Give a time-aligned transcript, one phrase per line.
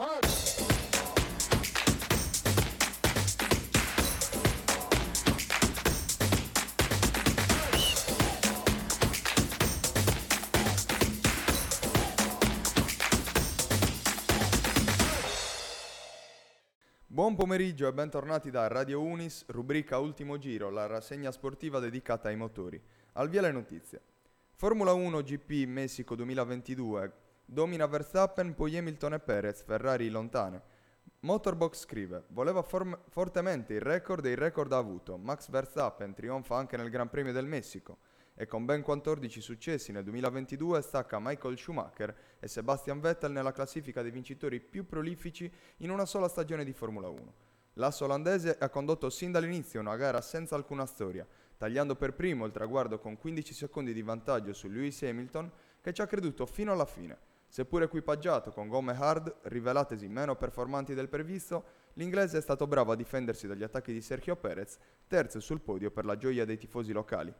[0.00, 0.08] Buon
[17.34, 22.80] pomeriggio e bentornati da Radio Unis, rubrica Ultimo Giro, la rassegna sportiva dedicata ai motori.
[23.12, 24.00] Al via le notizie.
[24.54, 27.28] Formula 1 GP Messico 2022.
[27.52, 30.62] Domina Verstappen, poi Hamilton e Perez, Ferrari lontane.
[31.22, 35.16] Motorbox scrive: Voleva form- fortemente il record e il record ha avuto.
[35.16, 37.98] Max Verstappen trionfa anche nel Gran Premio del Messico
[38.36, 44.00] e con ben 14 successi nel 2022 stacca Michael Schumacher e Sebastian Vettel nella classifica
[44.00, 47.34] dei vincitori più prolifici in una sola stagione di Formula 1.
[47.74, 51.26] L'asso olandese ha condotto sin dall'inizio una gara senza alcuna storia,
[51.56, 56.00] tagliando per primo il traguardo con 15 secondi di vantaggio su Lewis Hamilton, che ci
[56.00, 57.29] ha creduto fino alla fine.
[57.52, 61.64] Seppur equipaggiato con gomme hard, rivelatesi meno performanti del previsto,
[61.94, 66.04] l'inglese è stato bravo a difendersi dagli attacchi di Sergio Perez, terzo sul podio per
[66.04, 67.34] la gioia dei tifosi locali.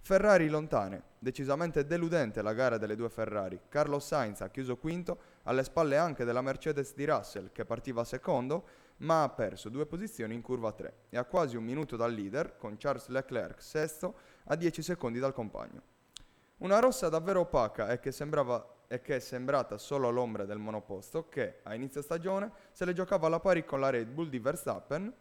[0.00, 3.60] Ferrari lontane, decisamente deludente la gara delle due Ferrari.
[3.68, 8.66] Carlos Sainz ha chiuso quinto, alle spalle anche della Mercedes di Russell che partiva secondo,
[8.98, 12.56] ma ha perso due posizioni in curva 3 e a quasi un minuto dal leader,
[12.56, 15.97] con Charles Leclerc sesto, a 10 secondi dal compagno.
[16.58, 21.28] Una rossa davvero opaca e che, sembrava, e che è sembrata solo l'ombra del monoposto
[21.28, 25.12] che, a inizio stagione, se le giocava alla pari con la Red Bull di Verstappen,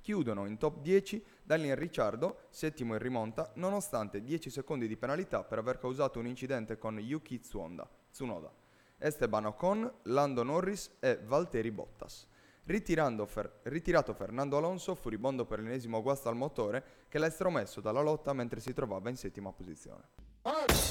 [0.00, 5.58] chiudono in top 10 Daniel Ricciardo, settimo in rimonta, nonostante 10 secondi di penalità per
[5.58, 8.52] aver causato un incidente con Yuki Tsunoda, Tsunoda
[8.98, 12.26] Esteban Ocon, Lando Norris e Valtteri Bottas.
[12.64, 18.32] Fer- ritirato Fernando Alonso, furibondo per l'ennesimo guasto al motore, che l'ha estromesso dalla lotta
[18.32, 20.34] mentre si trovava in settima posizione.
[20.46, 20.85] Hey!